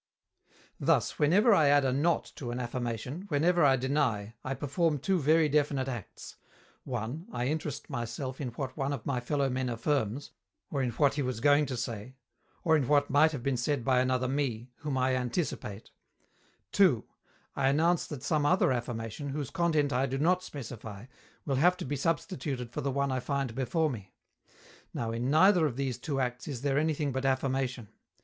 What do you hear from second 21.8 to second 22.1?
be